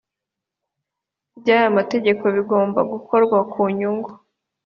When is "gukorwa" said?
2.91-3.37